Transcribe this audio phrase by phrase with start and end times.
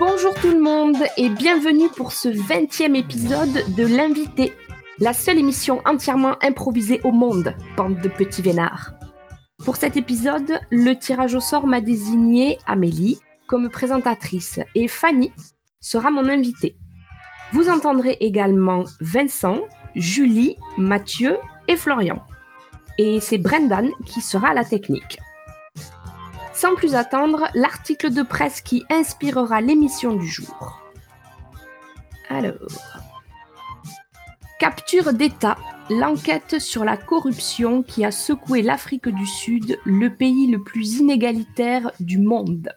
[0.00, 4.52] Bonjour tout le monde et bienvenue pour ce 20e épisode de L'invité,
[5.00, 8.92] la seule émission entièrement improvisée au monde, bande de petits vénards.
[9.64, 15.32] Pour cet épisode, le tirage au sort m'a désigné Amélie comme présentatrice et Fanny
[15.80, 16.76] sera mon invitée.
[17.52, 19.58] Vous entendrez également Vincent,
[19.96, 22.22] Julie, Mathieu et Florian.
[22.98, 25.18] Et c'est Brendan qui sera la technique.
[26.58, 30.82] Sans plus attendre, l'article de presse qui inspirera l'émission du jour.
[32.28, 32.52] Alors.
[34.58, 35.56] Capture d'État,
[35.88, 41.92] l'enquête sur la corruption qui a secoué l'Afrique du Sud, le pays le plus inégalitaire
[42.00, 42.74] du monde.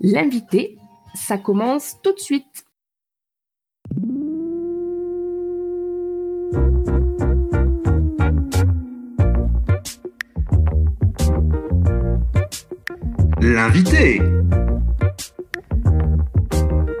[0.00, 0.78] L'invité,
[1.12, 2.64] ça commence tout de suite.
[13.54, 14.20] L'invité.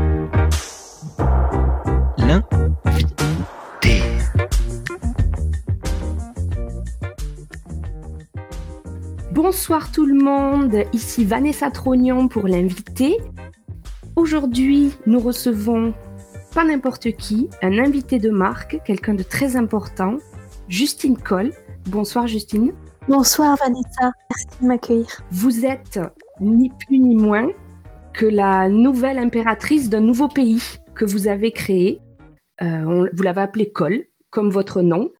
[9.61, 13.17] Bonsoir tout le monde, ici Vanessa Trognon pour l'invité.
[14.15, 15.93] Aujourd'hui, nous recevons
[16.55, 20.17] pas n'importe qui, un invité de marque, quelqu'un de très important,
[20.67, 21.51] Justine Coll.
[21.85, 22.73] Bonsoir Justine.
[23.07, 25.21] Bonsoir Vanessa, merci de m'accueillir.
[25.29, 25.99] Vous êtes
[26.39, 27.47] ni plus ni moins
[28.13, 30.63] que la nouvelle impératrice d'un nouveau pays
[30.95, 32.01] que vous avez créé.
[32.63, 35.11] Euh, on- vous l'avez appelé Coll, comme votre nom.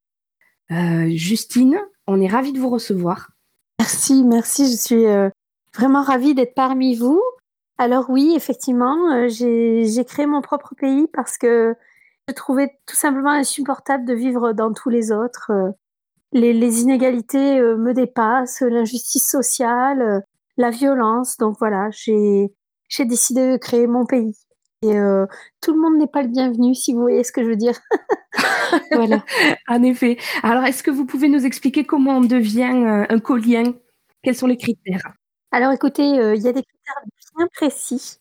[0.71, 3.27] Euh, Justine, on est ravis de vous recevoir.
[3.81, 5.31] Merci, merci, je suis euh,
[5.75, 7.19] vraiment ravie d'être parmi vous.
[7.79, 11.73] Alors oui, effectivement, euh, j'ai créé mon propre pays parce que
[12.27, 15.49] je trouvais tout simplement insupportable de vivre dans tous les autres.
[15.49, 15.71] Euh,
[16.31, 20.23] Les, inégalités me dépassent, l'injustice sociale,
[20.57, 21.37] la violence.
[21.37, 22.51] Donc voilà, j'ai
[22.99, 24.37] décidé de créer mon pays.
[24.83, 25.25] Et euh,
[25.61, 27.79] tout le monde n'est pas le bienvenu, si vous voyez ce que je veux dire.
[28.91, 29.23] voilà.
[29.67, 30.17] En effet.
[30.43, 33.73] Alors, est-ce que vous pouvez nous expliquer comment on devient euh, un collien
[34.23, 35.13] Quels sont les critères?
[35.51, 37.03] Alors écoutez, euh, il y a des critères
[37.37, 38.17] bien précis.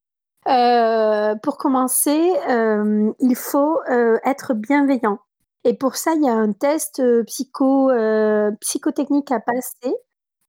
[0.49, 2.33] Euh, pour commencer,
[3.21, 3.79] il faut
[4.25, 5.19] être bienveillant.
[5.65, 7.91] Et pour ça, il y a un test psycho,
[8.61, 9.95] psychotechnique à passer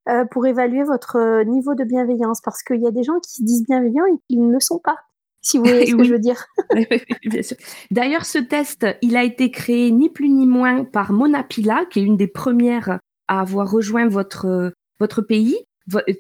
[0.09, 2.41] euh, pour évaluer votre niveau de bienveillance.
[2.41, 4.79] Parce qu'il y a des gens qui se disent bienveillants et qui ne le sont
[4.79, 4.97] pas,
[5.41, 6.46] si vous voyez ce que je veux dire.
[7.25, 7.57] Bien sûr.
[7.91, 12.00] D'ailleurs, ce test, il a été créé ni plus ni moins par Mona Pila, qui
[12.00, 15.57] est une des premières à avoir rejoint votre, votre pays.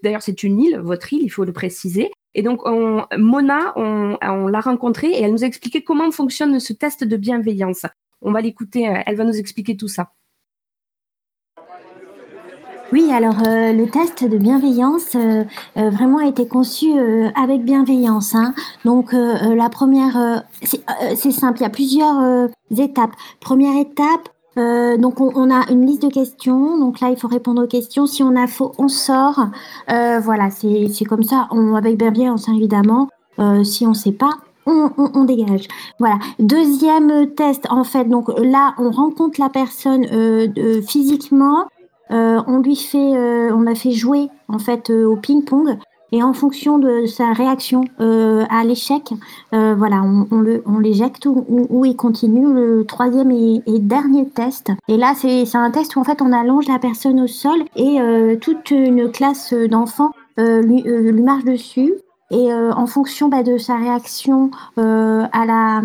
[0.03, 2.11] D'ailleurs, c'est une île, votre île, il faut le préciser.
[2.33, 6.59] Et donc, on- Mona, on, on l'a rencontrée et elle nous a expliqué comment fonctionne
[6.59, 7.85] ce test de bienveillance.
[8.21, 10.11] On va l'écouter, euh, elle va nous expliquer tout ça.
[12.91, 15.45] Oui, alors euh, le test de bienveillance euh,
[15.77, 18.35] euh, vraiment a été conçu euh, avec bienveillance.
[18.35, 18.53] hein.
[18.83, 23.11] Donc la première, c'est simple, il y a plusieurs étapes.
[23.39, 26.77] Première étape, donc on, a une liste de questions.
[26.79, 28.05] Donc là, il faut répondre aux questions.
[28.07, 29.47] Si on a faux, on sort.
[29.87, 31.47] Voilà, c'est comme ça.
[31.51, 33.07] On, avec bienveillance, évidemment.
[33.63, 34.31] Si on sait pas,
[34.65, 35.67] on, on, dégage.
[35.99, 36.17] Voilà.
[36.39, 40.05] Deuxième test, en fait, donc là, on rencontre la personne
[40.87, 41.67] physiquement.
[42.11, 45.77] Euh, on lui fait, euh, on l'a fait jouer en fait euh, au ping-pong
[46.13, 49.13] et en fonction de sa réaction à l'échec,
[49.53, 52.53] voilà, on, le, on l'éjecte ou, il continue.
[52.53, 54.71] Le troisième et, dernier test.
[54.89, 57.99] Et là, c'est un test où en fait on allonge la personne au sol et
[58.41, 60.83] toute une classe d'enfants lui,
[61.13, 61.93] marche dessus.
[62.29, 65.81] Et en fonction bah, de sa réaction à, la,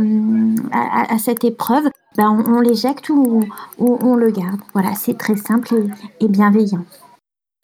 [0.73, 3.45] à cette épreuve, bah, on, on l'éjecte ou,
[3.79, 4.61] ou on le garde.
[4.73, 6.85] Voilà, c'est très simple et, et bienveillant.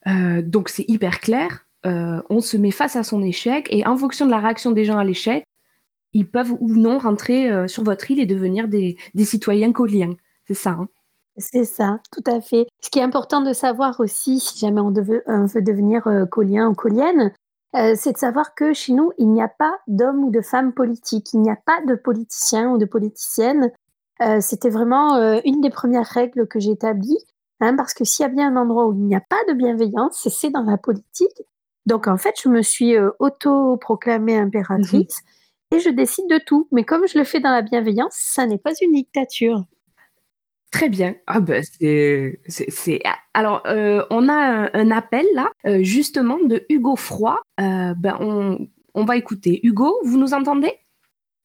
[0.06, 1.66] Euh, donc, c'est hyper clair.
[1.84, 4.84] Euh, on se met face à son échec et en fonction de la réaction des
[4.84, 5.44] gens à l'échec,
[6.12, 10.14] ils peuvent ou non rentrer euh, sur votre île et devenir des, des citoyens colliens.
[10.46, 10.70] C'est ça.
[10.70, 10.88] hein?
[11.38, 12.66] C'est ça, tout à fait.
[12.82, 16.74] Ce qui est important de savoir aussi, si jamais on, veut devenir euh, collien ou
[16.74, 17.32] collienne,
[17.74, 20.74] euh, c'est de savoir que chez nous, il n'y a pas d'hommes ou de femmes
[20.74, 23.72] politiques, il n'y a pas de politiciens ou de politiciennes.
[24.22, 27.18] Euh, C'était vraiment euh, une des premières règles que j'ai établies,
[27.60, 29.54] hein, parce que s'il y a bien un endroit où il n'y a pas de
[29.54, 31.42] bienveillance, c'est- c'est dans la politique.
[31.86, 35.20] Donc en fait, je me suis euh, auto-proclamée impératrice
[35.72, 36.68] et je décide de tout.
[36.70, 39.64] Mais comme je le fais dans la bienveillance, ça n'est pas une dictature.
[40.70, 41.16] Très bien.
[41.26, 43.02] Ah ben c'est c'est
[43.34, 47.40] alors euh, on a un, appel là euh, justement de Hugo Froid.
[47.60, 49.60] Euh, ben on, on va écouter.
[49.64, 50.72] Hugo, vous nous entendez?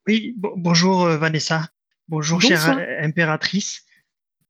[0.07, 0.33] Oui.
[0.38, 1.63] bonjour Vanessa.
[2.07, 3.86] Bonjour chère impératrice.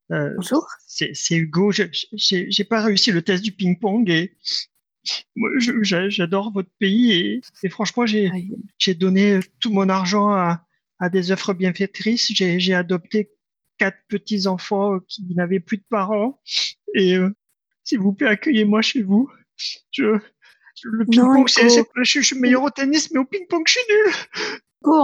[0.09, 0.67] bonjour.
[0.85, 1.71] C'est Hugo.
[1.71, 4.35] J'ai pas réussi le test du ping-pong et
[5.81, 10.65] j'adore votre pays et, franchement j'ai donné tout mon argent à,
[10.99, 12.31] à des œuvres bienfaitrices.
[12.33, 13.31] J'ai adopté
[13.77, 16.41] quatre petits enfants euh, qui n'avaient plus de parents.
[16.93, 17.29] Et euh,
[17.83, 19.29] s'il vous plaît, accueillez-moi chez vous.
[19.91, 20.19] Je,
[20.83, 21.69] le ping-pong, c'est,
[22.03, 24.13] je, suis meilleur au tennis, mais au ping-pong, je suis nul.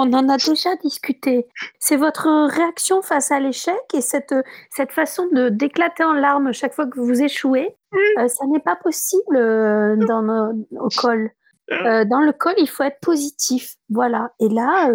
[0.04, 1.48] On en a déjà discuté.
[1.80, 4.36] C'est votre réaction face à l'échec et cette,
[4.70, 7.76] cette façon de d'éclater en larmes chaque fois que vous échouez.
[8.20, 9.36] Euh, ça n'est pas possible
[10.08, 11.32] dans nos, au col.
[11.70, 13.76] dans le col, il faut être positif.
[13.90, 14.32] Voilà.
[14.40, 14.90] Et là,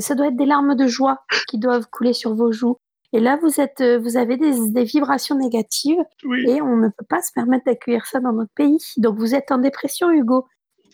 [0.00, 2.78] ça doit être des larmes de joie qui doivent couler sur vos joues.
[3.14, 6.02] Et là, vous, êtes, euh, vous avez des, vibrations négatives
[6.48, 8.78] et on ne peut pas se permettre d'accueillir ça dans notre pays.
[8.96, 10.46] Donc, vous êtes en dépression, Hugo.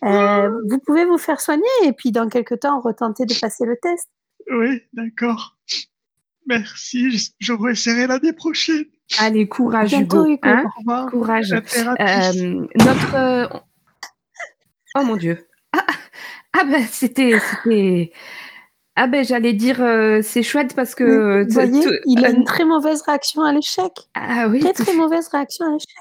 [0.05, 3.77] Euh, vous pouvez vous faire soigner et puis dans quelques temps, retenter de passer le
[3.81, 4.09] test.
[4.51, 5.59] Oui, d'accord.
[6.47, 8.85] Merci, je réessayerai l'année prochaine.
[9.19, 10.27] Allez, courage, Hugo.
[10.43, 10.65] Hein
[11.11, 11.53] courage.
[11.53, 13.63] Euh, notre.
[14.95, 15.47] Oh mon Dieu.
[16.53, 17.39] Ah, ah ben, c'était.
[18.97, 22.65] Ah ben j'allais dire euh, c'est chouette parce que vous voyez, il a une très
[22.65, 23.93] mauvaise réaction à l'échec.
[24.15, 24.59] Ah oui.
[24.59, 25.95] Très très mauvaise réaction à l'échec.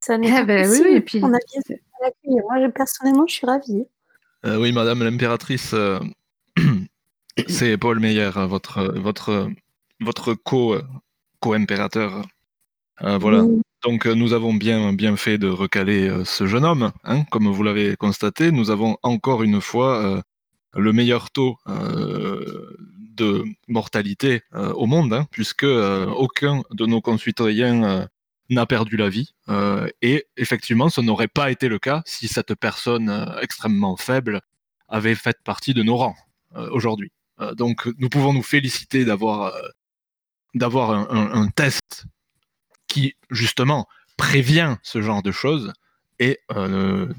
[0.00, 1.20] Ça n'est ah pas ben, Oui, et puis...
[1.22, 1.76] On a bien
[2.24, 3.84] Moi personnellement je suis ravie.
[4.46, 5.98] Euh, oui Madame l'impératrice, euh,
[7.48, 9.48] c'est Paul Meyer, votre votre
[10.00, 10.76] votre co
[11.40, 12.22] co-impérateur.
[13.00, 13.44] voilà.
[13.84, 17.96] Donc nous avons bien bien fait de recaler ce jeune homme, hein, comme vous l'avez
[17.96, 18.50] constaté.
[18.50, 20.22] Nous avons encore une fois
[20.74, 22.76] le meilleur taux euh,
[23.16, 28.08] de mortalité euh, au monde, hein, puisque euh, aucun de nos concitoyens
[28.50, 29.34] n'a perdu la vie.
[30.02, 34.40] et effectivement, ce n'aurait pas été le cas si cette personne extrêmement faible
[34.88, 36.16] avait fait partie de nos rangs
[36.70, 37.12] aujourd'hui.
[37.52, 39.52] donc, nous pouvons nous féliciter d'avoir
[40.54, 42.06] d'avoir un, test
[42.86, 43.86] qui justement
[44.16, 45.72] prévient ce genre de choses.
[46.18, 46.40] Et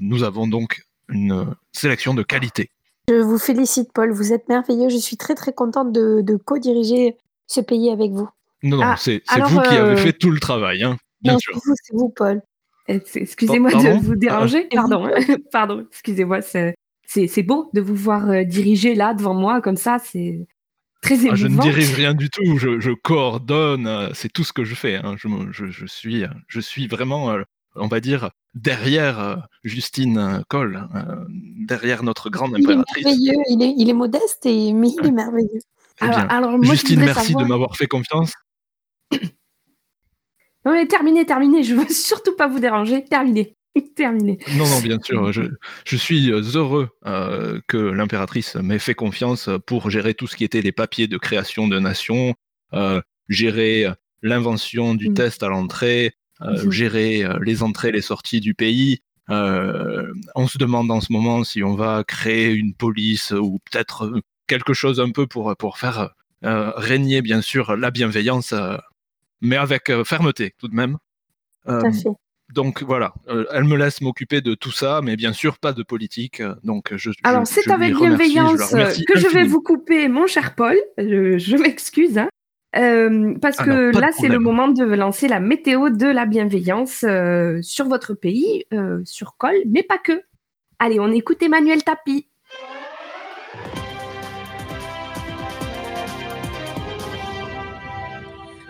[0.00, 2.70] nous avons donc une sélection de qualité.
[3.08, 4.12] Je vous félicite, Paul.
[4.12, 4.88] Vous êtes merveilleux.
[4.88, 7.16] Je suis très, très contente de, co-diriger
[7.46, 8.28] ce pays avec vous.
[8.62, 11.58] Non, non, ah, c'est vous qui avez euh, fait tout le travail, hein, bien sûr.
[11.82, 12.42] C'est vous, Paul.
[12.88, 14.68] Eh, excusez-moi de vous déranger.
[14.72, 14.76] Ah.
[14.76, 15.10] Pardon,
[15.52, 15.86] pardon.
[15.90, 16.40] Excusez-moi.
[16.42, 19.98] C'est beau de vous voir euh, diriger là devant moi comme ça.
[20.02, 20.46] C'est
[21.02, 21.32] très émouvant.
[21.32, 22.58] Ah, je ne dirige rien du tout.
[22.58, 23.86] Je, coordonne.
[23.86, 24.96] Euh, c'est tout ce que je fais.
[24.96, 25.16] Hein.
[25.18, 27.36] Je, suis, je suis vraiment
[27.76, 31.24] on va dire, derrière euh, Justine Cole, euh,
[31.66, 33.04] derrière notre grande impératrice.
[33.06, 35.60] Il est merveilleux, il est, modeste, et, mais il est merveilleux.
[36.02, 38.32] Eh alors, Justine, merci de m'avoir fait confiance.
[40.64, 43.56] Non mais terminé, terminé, je veux surtout pas vous déranger, terminé.
[43.94, 44.38] Terminé.
[44.56, 45.32] Non, non, bien sûr.
[45.32, 50.60] Je, suis heureux euh, que l'impératrice m'ait fait confiance pour gérer tout ce qui était
[50.60, 52.34] les papiers de création de nation,
[53.28, 53.86] gérer
[54.22, 55.14] l'invention du mm.
[55.14, 56.70] test à l'entrée, euh, mhm.
[56.70, 59.00] gérer euh, les entrées, les sorties du pays.
[59.28, 64.10] Euh, on se demande en ce moment si on va créer une police ou peut-être
[64.46, 66.10] quelque chose un peu pour, pour faire
[66.42, 68.54] régner, bien sûr, la bienveillance,
[69.40, 70.98] mais avec fermeté tout de même.
[72.52, 73.14] Donc voilà,
[73.52, 76.42] elle me laisse m'occuper de tout ça, mais bien sûr pas de politique.
[76.64, 80.76] Donc je, Alors c'est avec bienveillance que je vais vous couper, mon cher Paul.
[80.98, 82.18] Je, m'excuse.
[82.18, 82.28] Hein.
[82.76, 87.04] Euh, parce ah que là, c'est le moment de lancer la météo de la bienveillance
[87.04, 90.22] euh, sur votre pays, euh, sur Col, mais pas que.
[90.78, 92.28] Allez, on écoute Emmanuel Tapi.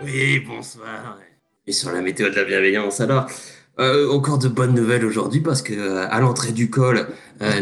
[0.03, 1.19] Oui, bonsoir.
[1.67, 3.27] Et sur la météo de la bienveillance, alors,
[4.11, 7.07] encore de bonnes nouvelles aujourd'hui parce que à l'entrée du col,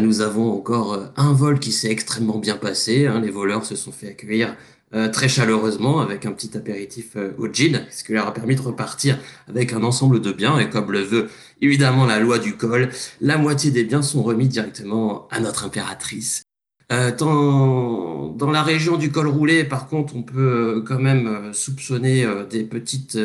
[0.00, 3.06] nous avons encore un vol qui s'est extrêmement bien passé.
[3.06, 3.20] Hein.
[3.20, 4.56] les voleurs se sont fait accueillir
[4.94, 8.56] euh, très chaleureusement avec un petit apéritif euh, au gin, ce qui leur a permis
[8.56, 10.58] de repartir avec un ensemble de biens.
[10.58, 11.28] Et comme le veut
[11.60, 12.88] évidemment la loi du col,
[13.20, 16.47] la moitié des biens sont remis directement à notre impératrice.
[16.90, 22.26] Euh, dans, dans la région du col roulé, par contre, on peut quand même soupçonner
[22.48, 23.18] des petites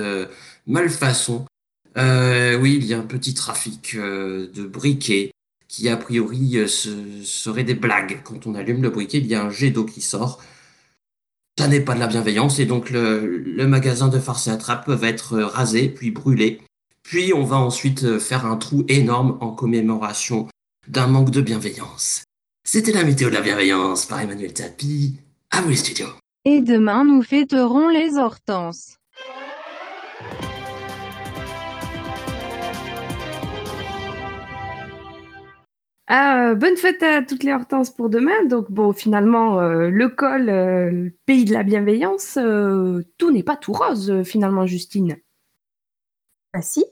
[0.67, 1.45] malfaçons.
[1.95, 5.31] oui, il y a un petit trafic de briquets
[5.67, 8.21] qui a priori ce serait des blagues.
[8.23, 10.41] Quand on allume le briquet, il y a un jet d'eau qui sort
[11.57, 15.07] ça n'est pas de la bienveillance et donc le, magasin de farce et attrape va
[15.07, 16.61] être rasé puis brûlé.
[17.03, 20.47] Puis on va ensuite faire un trou énorme en commémoration
[20.87, 22.23] d'un manque de bienveillance.
[22.65, 25.19] C'était la météo de la bienveillance par Emmanuel Tapi.
[25.51, 26.07] À vous les studios.
[26.45, 28.97] Et demain, nous fêterons les hortenses.
[36.07, 38.45] Ah, bonne fête à toutes les Hortenses pour demain.
[38.45, 43.43] Donc bon, finalement, euh, le col, euh, le pays de la bienveillance, euh, tout n'est
[43.43, 45.17] pas tout rose finalement, Justine.
[46.53, 46.85] Ah si.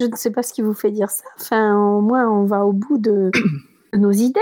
[0.00, 1.24] Je ne sais pas ce qui vous fait dire ça.
[1.38, 3.30] Enfin, au moins, on va au bout de
[3.94, 4.40] nos idées.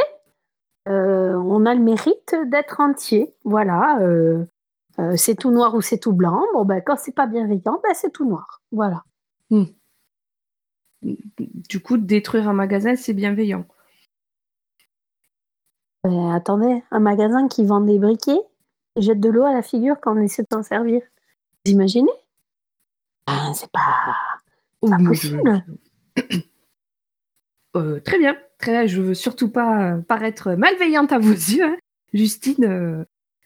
[0.87, 3.35] on a le mérite d'être entier.
[3.45, 3.99] Voilà.
[5.17, 6.43] c'est tout noir ou c'est tout blanc.
[6.55, 8.61] Bon, ben, quand c'est pas bienveillant, ben, c'est tout noir.
[8.73, 9.05] Voilà.
[9.51, 9.65] Hmm
[11.03, 13.67] du coup, détruire un magasin, c'est bienveillant.
[16.07, 18.41] Euh, attendez, un magasin qui vend des briquets
[18.97, 21.01] et jette de l'eau à la figure quand on essaie de s'en servir.
[21.65, 22.11] Vous imaginez?
[23.27, 24.17] Ah, C'est pas,
[24.81, 25.65] pas possible.
[27.77, 28.87] Euh, très bien, très bien.
[28.87, 31.77] Je veux surtout pas paraître malveillante à vos yeux, hein.
[32.13, 32.65] Justine.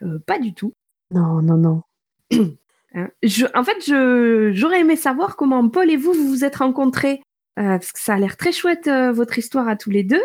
[0.03, 0.73] Euh, pas du tout.
[1.11, 1.83] Non, non, non.
[2.95, 3.11] Hein.
[3.55, 7.21] en fait, j'aurais aimé savoir comment Paul et vous vous vous êtes rencontrés.
[7.59, 10.23] Euh, parce que ça a l'air très chouette euh, votre histoire à tous les deux.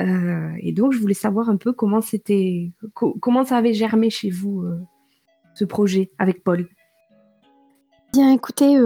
[0.00, 4.30] Euh, et donc, je voulais savoir un peu comment c'était, comment ça avait germé chez
[4.30, 4.64] vous
[5.54, 6.66] ce projet avec Paul.
[8.12, 8.78] Bien, écoutez,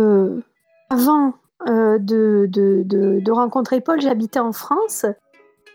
[0.90, 1.34] avant
[1.66, 5.04] de, de, de, rencontrer Paul, j'habitais en France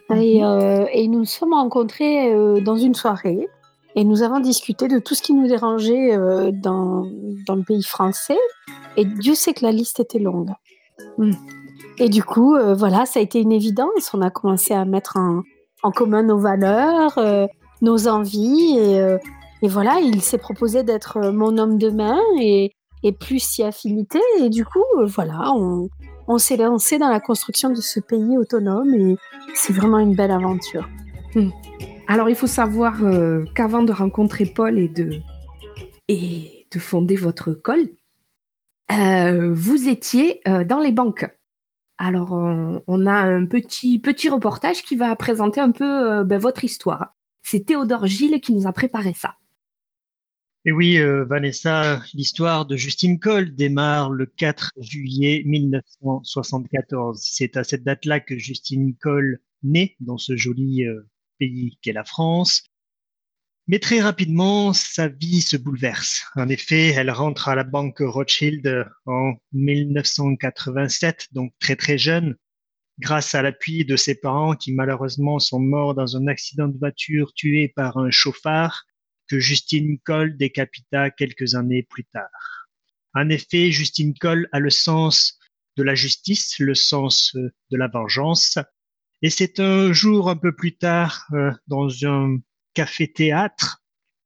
[0.09, 0.87] et, mhm.
[0.93, 3.47] et, nous nous sommes rencontrés dans une soirée
[3.95, 6.17] et nous avons discuté de tout ce qui nous dérangeait
[6.53, 7.05] dans,
[7.45, 8.39] dans, le pays français.
[8.95, 10.51] Et Dieu sait que la liste était longue.
[11.17, 11.33] Hmm.
[11.97, 14.11] Et du coup, euh, voilà, ça a été une évidence.
[14.13, 17.45] On a commencé à mettre en, commun nos valeurs, euh,
[17.81, 18.75] nos envies.
[18.79, 19.17] Euh,
[19.61, 22.71] et, voilà, il s'est proposé d'être mon homme de main et,
[23.11, 24.19] plus si affinité.
[24.39, 25.89] Et du coup, voilà, on,
[26.37, 29.17] s'est lancé dans la construction de ce pays autonome et
[29.53, 30.87] c'est vraiment une belle aventure.
[31.35, 31.49] Hmm.
[32.07, 32.99] Alors, il faut savoir
[33.53, 35.19] qu'avant de rencontrer Paul et de,
[36.07, 37.89] et de fonder votre col,
[38.89, 41.25] vous étiez dans les banques.
[42.03, 46.63] Alors, on, a un petit, petit reportage qui va présenter un peu euh, ben, votre
[46.63, 47.13] histoire.
[47.43, 49.35] C'est Théodore Gilles qui nous a préparé ça.
[50.63, 57.19] Et oui, euh, Vanessa, l'histoire de Justine Cole démarre le 4 juillet 1974.
[57.19, 62.03] C'est à cette date-là que Justine Cole naît dans ce joli euh, pays qu'est la
[62.03, 62.63] France.
[63.65, 66.25] Mais très rapidement, sa vie se bouleverse.
[66.35, 72.35] En effet, elle rentre à la banque Rothschild en 1987, donc très très jeune,
[72.99, 77.33] grâce à l'appui de ses parents qui malheureusement sont morts dans un accident de voiture
[77.33, 78.85] tué par un chauffard
[79.31, 82.67] que Justine Cole décapita quelques années plus tard.
[83.13, 85.39] En effet, Justine Cole a le sens
[85.77, 88.57] de la justice, le sens de la vengeance.
[89.21, 92.39] Et c'est un jour un peu plus tard, euh, dans un
[92.73, 93.81] café-théâtre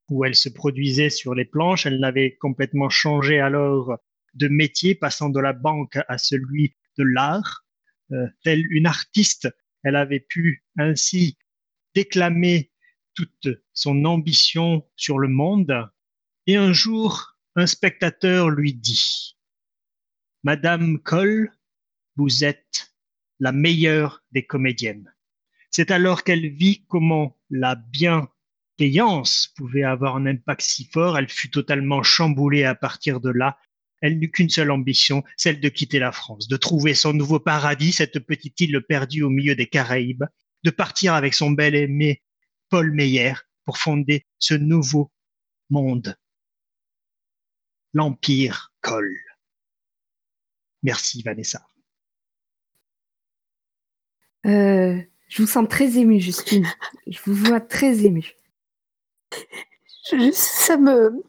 [0.09, 1.85] où elle se produisait sur les planches.
[1.85, 3.95] Elle n'avait complètement changé alors
[4.33, 7.63] de métier, passant de la banque à celui de l'art.
[8.11, 9.49] Euh, telle une artiste,
[9.83, 11.37] elle avait pu ainsi
[11.93, 12.71] déclamer
[13.15, 15.89] toute son ambition sur le monde.
[16.47, 19.37] Et un jour, un spectateur lui dit,
[20.43, 21.51] Madame Cole,
[22.17, 22.93] vous êtes
[23.39, 25.13] la meilleure des comédiennes.
[25.71, 28.29] C'est alors qu'elle vit comment la bien
[28.77, 33.57] payance pouvait avoir un impact si fort, elle fut totalement chamboulée à partir de là.
[34.01, 37.93] Elle n'eut qu'une seule ambition, celle de quitter la France, de trouver son nouveau paradis,
[37.93, 40.25] cette petite île perdue au milieu des Caraïbes,
[40.63, 42.21] de partir avec son bel aimé
[42.69, 43.33] Paul Meyer
[43.65, 45.11] pour fonder ce nouveau
[45.69, 46.17] monde.
[47.93, 49.17] L'Empire colle.
[50.83, 51.65] Merci Vanessa.
[54.45, 56.67] Euh, je vous sens très émue, Justine.
[57.07, 58.35] Je vous vois très émue
[60.33, 61.23] ça me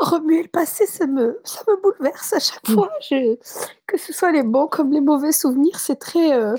[0.00, 2.74] remuer le passé, ça me, ça me bouleverse à chaque mm.
[2.74, 2.90] fois.
[3.86, 6.54] que ce soit les bons comme les mauvais souvenirs, c'est très, euh,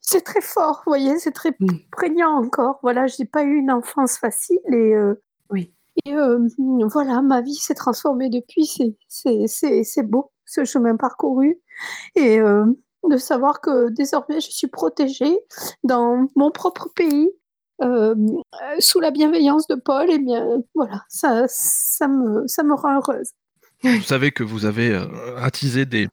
[0.00, 1.66] c'est très fort, vous voyez, c'est très mm.
[1.90, 2.78] prégnant encore.
[2.82, 5.14] Voilà, je n'ai pas eu une enfance facile et, euh,
[5.50, 5.74] oui.
[6.04, 6.46] et euh,
[6.90, 8.66] voilà, ma vie s'est transformée depuis.
[9.08, 11.60] C'est beau, ce chemin parcouru.
[12.14, 15.38] Et de savoir que désormais, je suis protégée
[15.84, 17.30] dans mon propre pays
[17.82, 18.14] euh,
[18.78, 22.96] sous la bienveillance de Paul, et eh bien voilà, ça, ça, me, ça me rend
[22.96, 23.30] heureuse.
[23.82, 25.06] Vous savez que vous avez euh,
[25.38, 26.08] attisé des,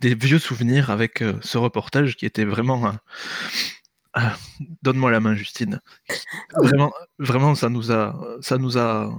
[0.00, 2.92] des vieux souvenirs avec euh, ce reportage qui était vraiment.
[4.12, 4.34] Ah,
[4.82, 5.80] donne-moi la main, Justine.
[6.56, 9.10] Vraiment, vraiment, ça nous a, ça nous a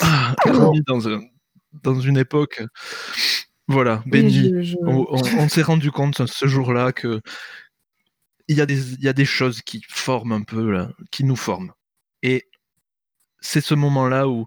[0.00, 0.34] ah,
[0.86, 1.00] dans,
[1.82, 2.62] dans une époque.
[3.68, 4.76] Voilà, béni.
[4.82, 7.20] on s'est rendu compte ce jour-là que
[8.48, 11.24] il y, a des, il y a des choses qui forment un peu, là, qui
[11.24, 11.72] nous forment.
[12.22, 12.48] Et
[13.40, 14.46] c'est ce moment-là où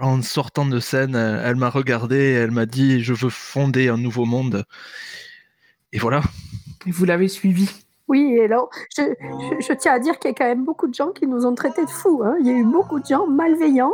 [0.00, 4.24] en sortant de scène, elle m'a regardé, elle m'a dit je veux fonder un nouveau
[4.26, 4.64] monde.
[5.92, 6.22] Et voilà.
[6.86, 7.68] Et vous l'avez suivi.
[8.08, 10.88] Oui, et alors, je, je, je tiens à dire qu'il y a quand même beaucoup
[10.88, 12.22] de gens qui nous ont traités de fous.
[12.24, 12.36] hein.
[12.40, 13.92] Il y a eu beaucoup de gens malveillants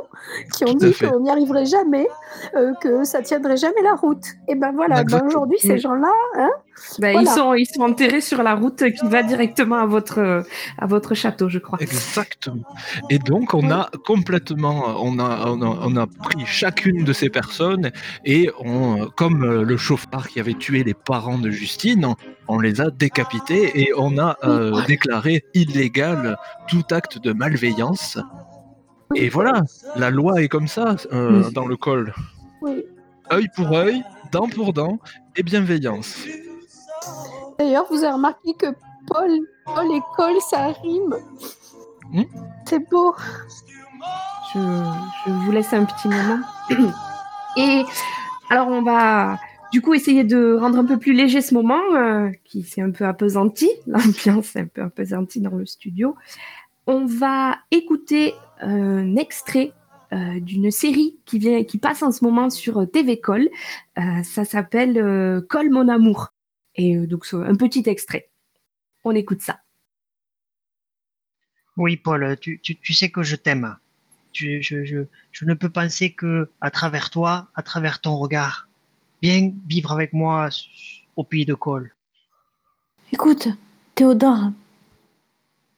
[0.55, 2.07] qui ont Tout dit qu'on n'y arriverait jamais,
[2.55, 4.25] euh, que ça tiendrait jamais la route.
[4.47, 5.29] Et ben voilà, ben Exactement.
[5.31, 6.51] aujourd'hui, ces gens-là, hein,
[6.99, 7.21] Ben, Voilà.
[7.23, 10.45] ils, sont, ils sont enterrés sur la route qui va directement à votre,
[10.79, 11.79] à votre château, je crois.
[11.81, 12.63] Exactement.
[13.11, 17.31] Et donc on a complètement, on a, on a, on a pris chacune de ces
[17.31, 17.91] personnes
[18.25, 22.17] et on, comme le chauffard qui avait tué les parents de Justine, on,
[22.49, 26.37] on les a décapités et on a euh, déclaré illégal
[26.69, 28.19] tout acte de malveillance.
[29.15, 29.63] Et voilà,
[29.97, 32.13] la loi est comme ça euh, dans le col.
[32.63, 32.85] oui.
[33.33, 34.03] Œil pour œil,
[34.33, 34.99] dent pour dent
[35.35, 36.27] et bienveillance.
[37.59, 38.67] D'ailleurs, vous avez remarqué que
[39.07, 39.31] Paul,
[39.65, 41.15] Paul et Cole, ça rime.
[42.13, 42.23] Hmm.
[42.67, 43.15] C'est beau.
[44.53, 44.59] Je,
[45.27, 46.41] je vous laisse un petit moment.
[47.57, 47.85] Et
[48.51, 49.39] alors, on va
[49.73, 52.91] du coup essayer de rendre un peu plus léger ce moment, euh, qui s'est un
[52.91, 53.71] peu appesanti.
[53.87, 56.15] L'ambiance est un peu appesantie dans le studio.
[56.87, 59.73] On va écouter un extrait
[60.13, 63.49] euh, d'une série qui, vient, qui passe en ce moment sur TV Col.
[63.99, 66.34] Euh, ça s'appelle euh, Col mon amour.
[66.77, 68.31] Et euh, donc, c'est un petit extrait.
[69.05, 69.61] On écoute ça.
[71.77, 73.77] Oui, Paul, tu, tu, tu sais que je t'aime.
[74.33, 78.69] Tu- Je, je, je ne peux penser que à travers toi, à travers ton regard,
[79.23, 80.49] viens vivre avec moi
[81.17, 81.95] au pays de Cole.
[83.13, 83.49] Écoute,
[83.95, 84.51] Théodore,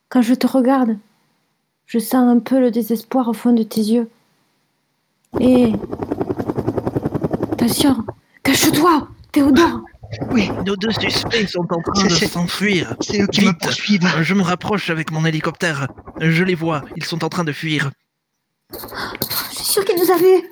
[0.09, 0.99] quand je te regarde,
[1.87, 4.09] je sens un peu le désespoir au fond de tes yeux.
[5.41, 5.73] Et...
[7.53, 8.05] Attention,
[8.43, 9.83] cache-toi, Théodore.
[10.31, 12.95] Oui, Nos deux suspects sont en train de s'enfuir.
[13.01, 13.59] c'est eux qui me Vite.
[13.61, 14.23] poursuivent.
[14.23, 15.89] Je me rapproche avec mon hélicoptère.
[16.21, 17.91] Je les vois, ils sont en train de fuir.
[18.73, 20.49] Je suis sûre qu'il nous a vus.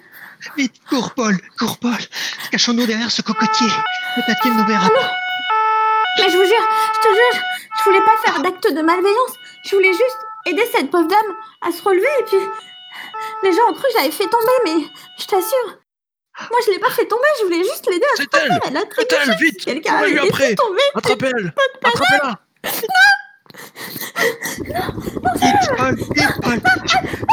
[0.57, 1.97] Vite, cours, Paul, cours, Paul.
[2.51, 3.69] Cachons-nous derrière ce cocotier.
[4.17, 4.89] Peut-être qu'il nous verra.
[6.19, 7.43] Mais je vous jure, je te jure,
[7.79, 9.33] je voulais pas faire d'acte de malveillance.
[9.65, 12.39] Je voulais juste aider cette pauvre dame à se relever et puis
[13.43, 14.85] les gens ont cru que j'avais fait tomber, mais
[15.19, 15.79] je t'assure,
[16.51, 18.61] moi je l'ai pas fait tomber, je voulais juste l'aider à se C'est elle.
[18.69, 20.83] Elle a elle, vite Quelqu'un avait après tomber.
[20.95, 22.41] Attrapez-elle Attrapez-la
[26.43, 26.61] Paul.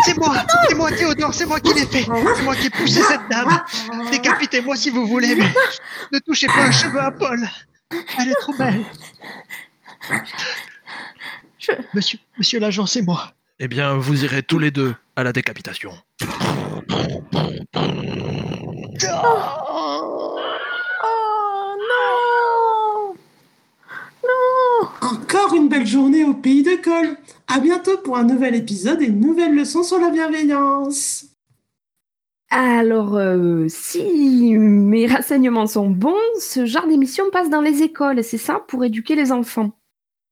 [0.06, 0.36] C'est moi,
[0.68, 2.04] c'est moi, Théodore, c'est moi qui l'ai fait.
[2.04, 3.62] C'est moi qui ai poussé cette dame.
[4.12, 5.52] Décapitez-moi si vous voulez, mais
[6.12, 7.40] ne touchez pas un cheveu à Paul.
[8.20, 8.84] Elle est trop belle.
[11.94, 13.34] Monsieur, monsieur l'agent, c'est moi.
[13.60, 15.92] Eh bien, vous irez tous les deux à la décapitation.
[21.04, 23.14] Oh non
[24.24, 27.18] Non Encore une belle journée au pays de Col.
[27.48, 31.26] À bientôt pour un nouvel épisode et une nouvelle leçon sur la bienveillance.
[32.50, 38.40] Alors, euh, si mes renseignements sont bons, ce genre d'émission passe dans les écoles, c'est
[38.40, 39.72] ça, pour éduquer les enfants.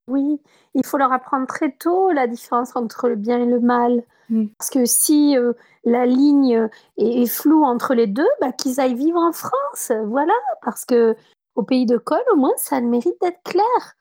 [0.07, 0.41] Oui,
[0.73, 4.03] il faut leur apprendre très tôt la différence entre le bien et le mal.
[4.29, 4.45] Mm.
[4.57, 8.95] Parce que si euh, la ligne est, est floue entre les deux, bah, qu'ils aillent
[8.95, 9.91] vivre en France.
[10.07, 11.15] Voilà, parce que
[11.55, 13.95] au pays de Col, au moins, ça a le mérite d'être clair.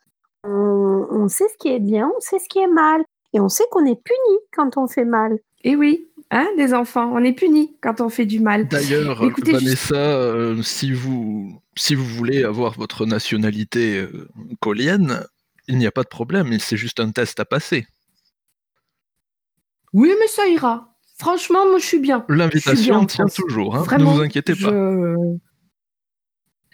[0.44, 3.02] On, on sait ce qui est bien, on sait ce qui est mal.
[3.34, 5.38] Et on sait qu'on est puni quand on fait mal.
[5.64, 8.68] Et oui, hein, les enfants, on est punis quand on fait du mal.
[8.68, 14.28] D'ailleurs, Écoutez, Vanessa, euh, si, vous, si vous voulez avoir votre nationalité euh,
[14.60, 15.24] colienne,
[15.66, 17.86] il n'y a pas de problème, c'est juste un test à passer.
[19.92, 20.94] Oui, mais ça ira.
[21.18, 22.24] Franchement, moi, je suis bien.
[22.28, 23.34] L'invitation en tient France.
[23.34, 24.70] toujours, hein, ne vous inquiétez pas.
[24.70, 25.36] je-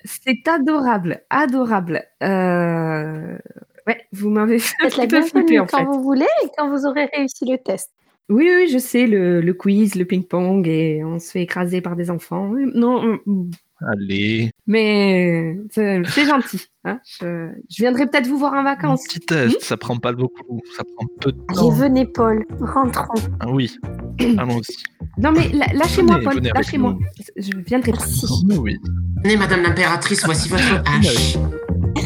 [0.04, 2.02] C'est adorable, adorable.
[2.22, 3.38] Euh,
[3.86, 5.84] Ouais, vous m'avez fait un petit peu flipper bienvenue en quand fait.
[5.84, 7.90] vous voulez et quand vous aurez réussi le test.
[8.30, 11.94] Oui, oui, je sais, le, le quiz, le ping-pong, et on se fait écraser par
[11.94, 12.50] des enfants.
[12.74, 13.50] Non, mm,
[13.92, 16.60] Allez, mais c'est c'est gentil.
[16.84, 17.00] hein.
[17.20, 19.04] Je, je viendrai peut-être vous voir en vacances.
[19.04, 21.66] petit test, Hmm ça prend pas beaucoup, ça prend peu de temps.
[21.68, 23.20] Revenez, Paul, rentrons.
[23.40, 23.76] Ah oui,
[24.38, 24.74] allons-y.
[25.18, 26.96] Non, mais lâchez-moi, Paul, lâchez-moi.
[27.36, 27.98] Je viendrai pas.
[27.98, 28.26] Merci.
[28.58, 28.76] Oui,
[29.22, 31.36] Venez, Madame l'impératrice, voici votre hache.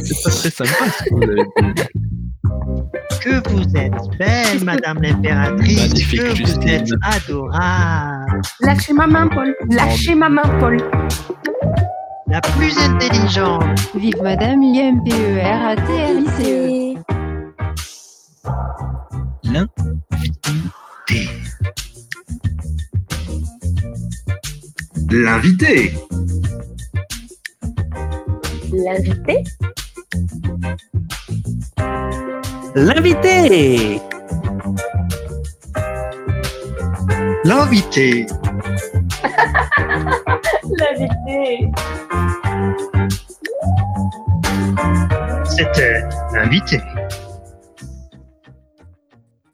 [0.02, 1.82] c'est pas très sympa ce que vous avez dit.
[3.20, 5.88] Que vous êtes belle, Madame l'impératrice.
[5.88, 8.40] Magnifique, que vous êtes adorable.
[8.60, 9.54] Lâchez ma main, Paul.
[9.70, 10.76] Lâchez ma main, Paul.
[12.28, 13.64] La plus intelligente.
[13.96, 16.46] Vive Madame IMPER à TRICE.
[16.46, 16.94] Et-
[19.44, 21.28] L'invité.
[25.10, 25.92] L'invité.
[28.72, 29.44] L'invité
[32.80, 34.00] L'invité
[37.44, 38.26] L'invité.
[40.78, 41.72] L'invité.
[45.44, 46.80] C'était l'invité.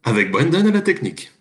[0.03, 1.34] Avec Brendan à la technique.